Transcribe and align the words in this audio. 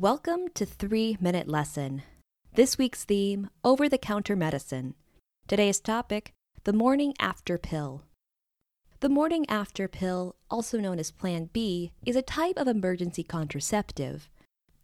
Welcome 0.00 0.46
to 0.54 0.64
3 0.64 1.16
Minute 1.20 1.48
Lesson. 1.48 2.02
This 2.54 2.78
week's 2.78 3.02
theme 3.02 3.50
Over 3.64 3.88
the 3.88 3.98
Counter 3.98 4.36
Medicine. 4.36 4.94
Today's 5.48 5.80
topic 5.80 6.34
The 6.62 6.72
Morning 6.72 7.14
After 7.18 7.58
Pill. 7.58 8.04
The 9.00 9.08
morning 9.08 9.44
after 9.48 9.88
pill, 9.88 10.36
also 10.48 10.78
known 10.78 11.00
as 11.00 11.10
Plan 11.10 11.50
B, 11.52 11.90
is 12.06 12.14
a 12.14 12.22
type 12.22 12.56
of 12.56 12.68
emergency 12.68 13.24
contraceptive. 13.24 14.30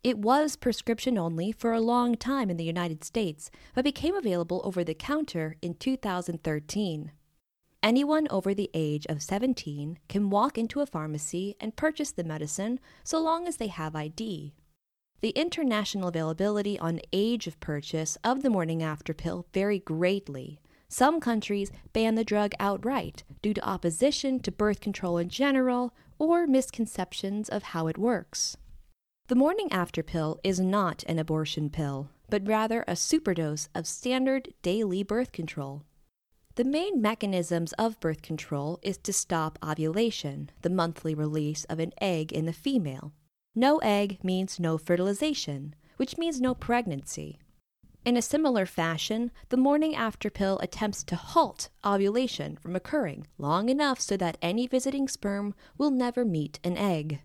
It 0.02 0.18
was 0.18 0.56
prescription 0.56 1.16
only 1.16 1.52
for 1.52 1.72
a 1.72 1.80
long 1.80 2.16
time 2.16 2.50
in 2.50 2.56
the 2.56 2.64
United 2.64 3.04
States, 3.04 3.52
but 3.72 3.84
became 3.84 4.16
available 4.16 4.62
over 4.64 4.82
the 4.82 4.94
counter 4.94 5.54
in 5.62 5.74
2013. 5.74 7.12
Anyone 7.84 8.26
over 8.30 8.52
the 8.52 8.70
age 8.74 9.06
of 9.06 9.22
17 9.22 9.96
can 10.08 10.30
walk 10.30 10.58
into 10.58 10.80
a 10.80 10.86
pharmacy 10.86 11.54
and 11.60 11.76
purchase 11.76 12.10
the 12.10 12.24
medicine 12.24 12.80
so 13.04 13.22
long 13.22 13.46
as 13.46 13.58
they 13.58 13.68
have 13.68 13.94
ID. 13.94 14.54
The 15.24 15.30
international 15.30 16.08
availability 16.08 16.78
on 16.78 17.00
age 17.10 17.46
of 17.46 17.58
purchase 17.58 18.18
of 18.22 18.42
the 18.42 18.50
morning 18.50 18.82
after 18.82 19.14
pill 19.14 19.46
vary 19.54 19.78
greatly. 19.78 20.60
Some 20.86 21.18
countries 21.18 21.72
ban 21.94 22.14
the 22.14 22.24
drug 22.24 22.52
outright 22.60 23.24
due 23.40 23.54
to 23.54 23.66
opposition 23.66 24.38
to 24.40 24.52
birth 24.52 24.80
control 24.80 25.16
in 25.16 25.30
general 25.30 25.94
or 26.18 26.46
misconceptions 26.46 27.48
of 27.48 27.62
how 27.62 27.86
it 27.86 27.96
works. 27.96 28.58
The 29.28 29.34
morning 29.34 29.72
after 29.72 30.02
pill 30.02 30.40
is 30.44 30.60
not 30.60 31.04
an 31.06 31.18
abortion 31.18 31.70
pill, 31.70 32.10
but 32.28 32.46
rather 32.46 32.84
a 32.86 32.94
superdose 32.94 33.70
of 33.74 33.86
standard 33.86 34.52
daily 34.60 35.02
birth 35.02 35.32
control. 35.32 35.84
The 36.56 36.64
main 36.64 37.00
mechanisms 37.00 37.72
of 37.78 37.98
birth 37.98 38.20
control 38.20 38.78
is 38.82 38.98
to 38.98 39.12
stop 39.14 39.58
ovulation, 39.64 40.50
the 40.60 40.68
monthly 40.68 41.14
release 41.14 41.64
of 41.64 41.78
an 41.78 41.92
egg 41.98 42.30
in 42.30 42.44
the 42.44 42.52
female. 42.52 43.14
No 43.56 43.78
egg 43.78 44.18
means 44.24 44.58
no 44.58 44.76
fertilization, 44.78 45.76
which 45.96 46.18
means 46.18 46.40
no 46.40 46.54
pregnancy. 46.54 47.38
In 48.04 48.16
a 48.16 48.22
similar 48.22 48.66
fashion, 48.66 49.30
the 49.48 49.56
morning 49.56 49.94
after 49.94 50.28
pill 50.28 50.58
attempts 50.58 51.04
to 51.04 51.16
halt 51.16 51.68
ovulation 51.84 52.56
from 52.56 52.74
occurring 52.74 53.28
long 53.38 53.68
enough 53.68 54.00
so 54.00 54.16
that 54.16 54.38
any 54.42 54.66
visiting 54.66 55.06
sperm 55.06 55.54
will 55.78 55.90
never 55.90 56.24
meet 56.24 56.58
an 56.64 56.76
egg. 56.76 57.20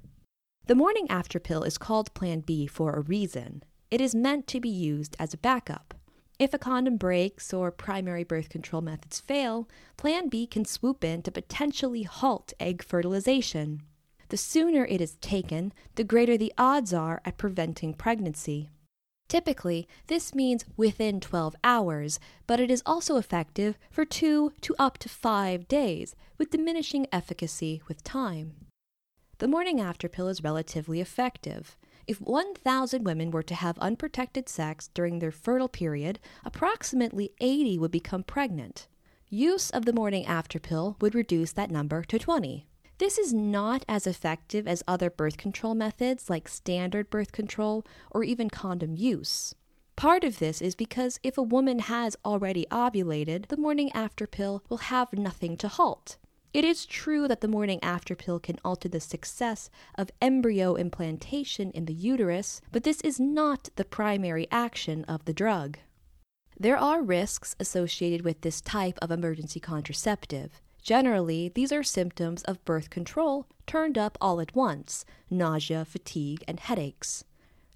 The 0.67 0.75
morning 0.75 1.07
after 1.09 1.39
pill 1.39 1.63
is 1.63 1.79
called 1.79 2.13
Plan 2.13 2.41
B 2.41 2.67
for 2.67 2.93
a 2.93 3.01
reason. 3.01 3.63
It 3.89 3.99
is 3.99 4.13
meant 4.13 4.45
to 4.47 4.59
be 4.59 4.69
used 4.69 5.15
as 5.17 5.33
a 5.33 5.37
backup. 5.37 5.95
If 6.37 6.53
a 6.53 6.59
condom 6.59 6.97
breaks 6.97 7.51
or 7.51 7.71
primary 7.71 8.23
birth 8.23 8.49
control 8.49 8.83
methods 8.83 9.19
fail, 9.19 9.67
Plan 9.97 10.29
B 10.29 10.45
can 10.45 10.63
swoop 10.63 11.03
in 11.03 11.23
to 11.23 11.31
potentially 11.31 12.03
halt 12.03 12.53
egg 12.59 12.83
fertilization. 12.83 13.81
The 14.29 14.37
sooner 14.37 14.85
it 14.85 15.01
is 15.01 15.15
taken, 15.15 15.73
the 15.95 16.03
greater 16.03 16.37
the 16.37 16.53
odds 16.57 16.93
are 16.93 17.21
at 17.25 17.37
preventing 17.37 17.95
pregnancy. 17.95 18.69
Typically, 19.27 19.87
this 20.07 20.33
means 20.33 20.65
within 20.77 21.19
12 21.19 21.55
hours, 21.63 22.19
but 22.47 22.59
it 22.59 22.71
is 22.71 22.83
also 22.85 23.17
effective 23.17 23.77
for 23.91 24.05
two 24.05 24.53
to 24.61 24.75
up 24.79 24.97
to 24.99 25.09
five 25.09 25.67
days, 25.67 26.15
with 26.37 26.51
diminishing 26.51 27.07
efficacy 27.11 27.81
with 27.87 28.03
time. 28.03 28.53
The 29.39 29.47
morning 29.47 29.79
after 29.79 30.07
pill 30.09 30.27
is 30.27 30.43
relatively 30.43 30.99
effective. 30.99 31.77
If 32.07 32.21
1,000 32.21 33.03
women 33.03 33.31
were 33.31 33.43
to 33.43 33.55
have 33.55 33.77
unprotected 33.79 34.49
sex 34.49 34.89
during 34.93 35.19
their 35.19 35.31
fertile 35.31 35.69
period, 35.69 36.19
approximately 36.43 37.31
80 37.39 37.77
would 37.79 37.91
become 37.91 38.23
pregnant. 38.23 38.87
Use 39.29 39.69
of 39.69 39.85
the 39.85 39.93
morning 39.93 40.25
after 40.25 40.59
pill 40.59 40.97
would 41.01 41.13
reduce 41.13 41.51
that 41.53 41.69
number 41.69 42.03
to 42.03 42.17
20. 42.17 42.67
This 42.99 43.17
is 43.17 43.33
not 43.33 43.85
as 43.87 44.05
effective 44.05 44.67
as 44.67 44.83
other 44.85 45.09
birth 45.09 45.37
control 45.37 45.73
methods 45.73 46.29
like 46.29 46.49
standard 46.49 47.09
birth 47.09 47.31
control 47.31 47.85
or 48.11 48.25
even 48.25 48.49
condom 48.49 48.93
use. 48.93 49.55
Part 49.95 50.25
of 50.25 50.39
this 50.39 50.61
is 50.61 50.75
because 50.75 51.17
if 51.23 51.37
a 51.37 51.41
woman 51.41 51.79
has 51.79 52.17
already 52.25 52.65
ovulated, 52.69 53.47
the 53.47 53.55
morning 53.55 53.89
after 53.93 54.27
pill 54.27 54.65
will 54.67 54.89
have 54.89 55.13
nothing 55.13 55.55
to 55.57 55.69
halt. 55.69 56.17
It 56.53 56.65
is 56.65 56.85
true 56.85 57.29
that 57.29 57.39
the 57.39 57.47
morning 57.47 57.79
after 57.81 58.15
pill 58.17 58.37
can 58.37 58.59
alter 58.65 58.89
the 58.89 58.99
success 58.99 59.69
of 59.95 60.11
embryo 60.21 60.75
implantation 60.75 61.71
in 61.71 61.85
the 61.85 61.93
uterus, 61.93 62.59
but 62.69 62.83
this 62.83 62.99
is 62.99 63.17
not 63.17 63.69
the 63.77 63.85
primary 63.85 64.45
action 64.51 65.05
of 65.05 65.23
the 65.23 65.33
drug. 65.33 65.77
There 66.59 66.77
are 66.77 67.01
risks 67.01 67.55
associated 67.61 68.25
with 68.25 68.41
this 68.41 68.59
type 68.59 68.99
of 69.01 69.09
emergency 69.09 69.61
contraceptive. 69.61 70.61
Generally, 70.81 71.51
these 71.55 71.71
are 71.71 71.83
symptoms 71.83 72.43
of 72.43 72.63
birth 72.65 72.89
control 72.89 73.47
turned 73.67 73.97
up 73.97 74.17
all 74.21 74.39
at 74.39 74.55
once 74.55 75.05
nausea, 75.29 75.85
fatigue, 75.85 76.43
and 76.47 76.59
headaches. 76.59 77.23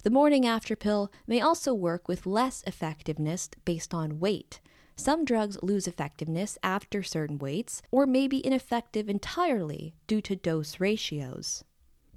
The 0.03 0.09
morning 0.09 0.45
after 0.45 0.75
pill 0.75 1.11
may 1.27 1.39
also 1.39 1.73
work 1.73 2.07
with 2.07 2.25
less 2.25 2.63
effectiveness 2.67 3.49
based 3.63 3.93
on 3.93 4.19
weight. 4.19 4.59
Some 4.95 5.25
drugs 5.25 5.57
lose 5.63 5.87
effectiveness 5.87 6.57
after 6.61 7.01
certain 7.03 7.39
weights 7.39 7.81
or 7.89 8.05
may 8.05 8.27
be 8.27 8.45
ineffective 8.45 9.09
entirely 9.09 9.95
due 10.07 10.21
to 10.21 10.35
dose 10.35 10.79
ratios. 10.79 11.63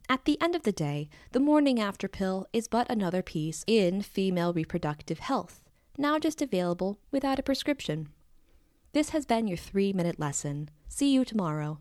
At 0.08 0.24
the 0.24 0.41
end 0.41 0.54
of 0.54 0.62
the 0.62 0.72
day, 0.72 1.08
the 1.32 1.41
morning 1.41 1.80
after 1.80 2.06
pill 2.06 2.47
is 2.53 2.68
but 2.68 2.91
another 2.91 3.22
piece 3.22 3.64
in 3.66 4.03
female 4.03 4.53
reproductive 4.53 5.18
health, 5.20 5.62
now 5.98 6.18
just 6.18 6.42
available 6.42 6.98
without 7.10 7.38
a 7.38 7.42
prescription. 7.42 8.08
This 8.96 9.10
has 9.10 9.26
been 9.26 9.46
your 9.46 9.58
three 9.58 9.92
minute 9.92 10.18
lesson. 10.18 10.70
See 10.88 11.12
you 11.12 11.26
tomorrow. 11.26 11.80